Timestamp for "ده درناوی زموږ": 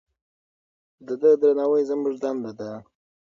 1.21-2.15